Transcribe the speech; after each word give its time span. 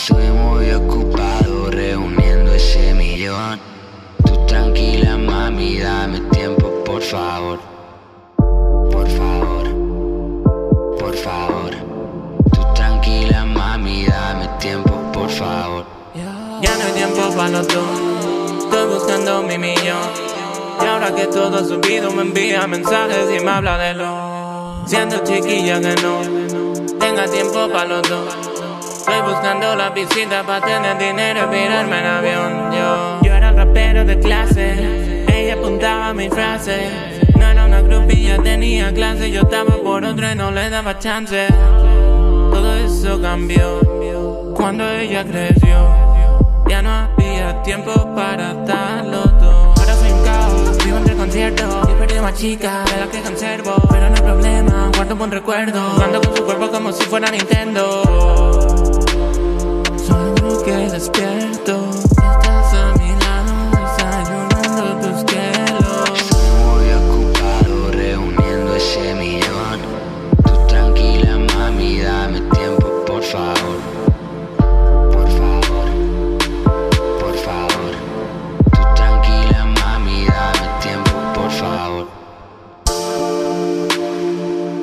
Estoy 0.00 0.28
muy 0.28 0.70
ocupado 0.70 1.72
reuniendo 1.72 2.52
ese 2.52 2.94
millón. 2.94 3.58
Tú 4.24 4.46
tranquila, 4.46 5.18
mami, 5.18 5.80
dame 5.80 6.20
tiempo, 6.30 6.84
por 6.84 7.02
favor. 7.02 7.58
Por 8.36 9.08
favor, 9.08 9.64
por 11.00 11.16
favor. 11.16 11.70
Tú 12.52 12.60
tranquila, 12.74 13.44
mami, 13.44 14.06
dame 14.06 14.48
tiempo, 14.60 14.92
por 15.12 15.28
favor. 15.28 15.84
Ya 16.14 16.74
no 16.76 16.84
hay 16.84 16.92
tiempo 16.92 17.36
para 17.36 17.48
los 17.48 17.66
dos. 17.66 18.62
Estoy 18.62 18.86
buscando 18.94 19.42
mi 19.42 19.58
millón. 19.58 20.08
Y 20.80 20.86
ahora 20.86 21.12
que 21.12 21.26
todo 21.26 21.58
ha 21.58 21.64
subido, 21.64 22.12
me 22.12 22.22
envía 22.22 22.68
mensajes 22.68 23.26
y 23.36 23.44
me 23.44 23.50
habla 23.50 23.76
de 23.76 23.94
lo. 23.94 24.86
Siendo 24.86 25.18
chiquilla 25.24 25.80
que 25.80 25.94
no 26.02 26.20
tenga 27.00 27.26
tiempo 27.26 27.68
para 27.68 27.84
los 27.84 28.08
dos. 28.08 28.57
Estoy 29.08 29.32
buscando 29.32 29.74
la 29.74 29.88
visita 29.88 30.42
para 30.42 30.66
tener 30.66 30.98
dinero 30.98 31.40
y 31.46 31.56
pirarme 31.56 31.98
en 31.98 32.06
avión. 32.06 32.72
Yo, 32.72 33.20
yo 33.22 33.32
era 33.32 33.48
el 33.48 33.56
rapero 33.56 34.04
de 34.04 34.18
clase, 34.18 35.24
ella 35.26 35.54
apuntaba 35.54 36.12
mi 36.12 36.28
frase. 36.28 36.90
No 37.38 37.46
era 37.46 37.64
una 37.64 37.80
grupilla, 37.80 38.36
tenía 38.42 38.92
clase, 38.92 39.30
yo 39.30 39.40
estaba 39.40 39.76
por 39.82 40.04
otro 40.04 40.30
y 40.30 40.34
no 40.34 40.50
le 40.50 40.68
daba 40.68 40.98
chance. 40.98 41.46
Todo 41.48 42.74
eso 42.74 43.18
cambió 43.22 43.80
cuando 44.54 44.86
ella 44.86 45.24
creció. 45.24 45.88
Ya 46.68 46.82
no 46.82 46.90
había 46.90 47.62
tiempo 47.62 48.14
para 48.14 48.52
darlo 48.52 49.22
todo. 49.22 49.72
Ahora 49.78 49.94
soy 49.94 50.12
un 50.12 50.22
caos, 50.22 50.84
vivo 50.84 50.98
entre 50.98 51.14
conciertos. 51.14 51.88
Y 51.90 51.94
perdí 51.94 52.18
una 52.18 52.34
chica 52.34 52.84
de 52.84 53.00
la 53.00 53.10
que 53.10 53.22
conservo. 53.22 53.74
Pero 53.90 54.10
no 54.10 54.16
hay 54.16 54.22
problema, 54.22 54.90
guardo 54.94 55.14
un 55.14 55.18
buen 55.18 55.30
recuerdo. 55.30 55.80
Ando 56.04 56.20
con 56.20 56.36
su 56.36 56.44
cuerpo 56.44 56.68
como 56.68 56.92
si 56.92 57.04
fuera 57.04 57.30
Nintendo. 57.30 58.57
Despierto. 60.98 61.90
y 61.94 61.98
Estás 62.00 62.74
a 62.74 62.92
mi 62.98 63.10
lado, 63.20 63.54
desayunando 63.70 65.06
tus 65.06 65.24
quielos. 65.30 66.18
Estoy 66.18 66.50
muy 66.66 66.86
ocupado 66.92 67.90
reuniendo 67.92 68.74
ese 68.74 69.14
millón. 69.14 69.78
Tú 70.44 70.66
tranquila, 70.66 71.38
mami, 71.54 72.00
dame 72.00 72.40
tiempo, 72.50 73.04
por 73.06 73.22
favor. 73.22 73.78
Por 75.12 75.28
favor, 75.38 75.88
por 77.20 77.34
favor. 77.46 77.92
Tú 78.72 78.82
tranquila, 78.96 79.66
mami, 79.80 80.26
dame 80.26 80.68
tiempo, 80.82 81.12
por 81.32 81.50
favor. 81.52 82.06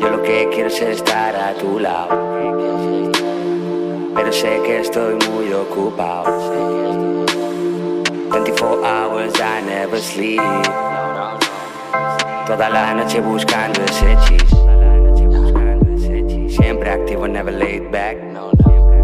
Yo 0.00 0.08
lo 0.08 0.22
que 0.22 0.48
quiero 0.54 0.68
es 0.70 0.80
estar 0.80 1.36
a 1.36 1.52
tu 1.52 1.78
lado. 1.78 3.17
Pero 4.18 4.32
sé 4.32 4.60
que 4.66 4.80
estoy 4.80 5.14
muy 5.30 5.52
ocupado. 5.52 7.24
24 8.32 8.82
hours 8.84 9.32
I 9.38 9.62
never 9.64 10.00
sleep. 10.00 10.42
Toda 12.44 12.68
la 12.68 12.94
noche 12.94 13.20
buscando 13.20 13.80
ese 13.84 14.16
cheese. 14.26 14.56
Siempre 16.52 16.90
activo, 16.90 17.28
never 17.28 17.54
laid 17.54 17.92
back. 17.92 18.16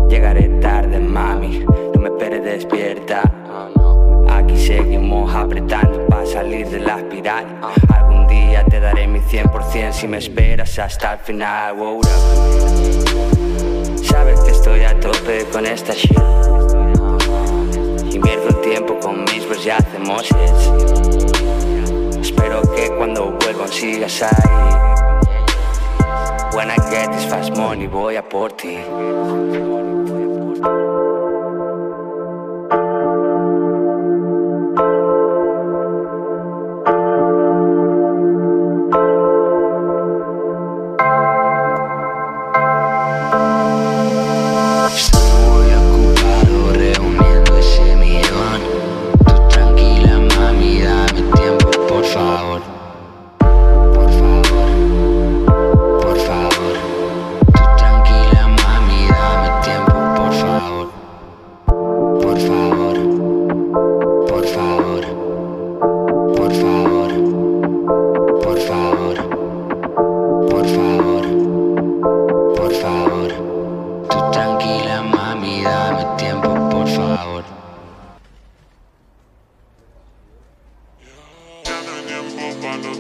Llegaré 0.09 0.49
tarde, 0.61 0.99
mami. 0.99 1.65
No 1.95 2.01
me 2.01 2.09
esperes 2.09 2.43
despierta. 2.43 3.23
Aquí 4.29 4.59
seguimos 4.59 5.33
apretando 5.33 6.05
para 6.09 6.27
salir 6.27 6.69
de 6.69 6.81
la 6.81 6.99
espiral. 6.99 7.61
Algún 7.95 8.27
día 8.27 8.65
te 8.65 8.81
daré 8.81 9.07
mi 9.07 9.21
100% 9.21 9.93
si 9.93 10.09
me 10.09 10.19
esperas 10.19 10.77
hasta 10.77 11.13
el 11.13 11.19
final. 11.21 11.77
Wow, 11.77 12.01
Sabes 14.15 14.39
que 14.43 14.53
estoy 14.53 14.85
a 14.85 15.01
tope 15.01 15.45
con 15.51 15.67
esta 15.67 15.93
shit. 15.93 16.17
Invierto 18.15 18.49
el 18.49 18.61
tiempo 18.61 18.97
con 19.01 19.25
mis 19.25 19.45
bros 19.45 19.67
y 19.67 19.71
hacemos 19.71 20.31
hits. 20.31 20.71
Espero 22.21 22.63
que 22.77 22.95
cuando 22.97 23.33
vuelvan 23.33 23.69
sigas 23.69 24.23
ahí. 24.23 24.75
When 26.55 26.71
I 26.71 26.77
get 26.93 27.11
this 27.11 27.25
fast 27.29 27.57
money 27.57 27.89
voy 27.89 28.15
a 28.15 28.23
por 28.23 28.53
ti. 28.53 28.79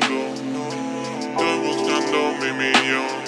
Estoy 0.00 1.58
buscando 1.60 2.18
mi 2.40 2.50
millón. 2.52 3.22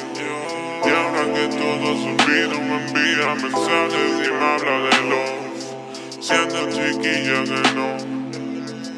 Y 0.85 0.89
ahora 0.89 1.23
que 1.35 1.47
todo 1.49 1.85
ha 1.91 1.97
subido, 1.97 2.61
me 2.61 2.77
envía 2.87 3.35
mensajes 3.35 4.11
y 4.27 4.31
me 4.33 4.45
habla 4.45 4.77
de 4.87 4.97
lo. 5.11 5.23
Siendo 6.21 6.61
chiquilla 6.71 7.39
que 7.45 7.61
no 7.75 7.89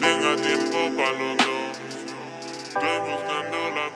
tenga 0.01 0.33
tiempo 0.37 0.79
para 0.97 1.13
los 1.13 1.37
dos. 1.37 1.75
Estoy 2.69 2.99
buscando 3.01 3.59
la 3.75 3.88